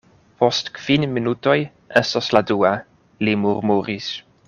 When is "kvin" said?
0.77-1.05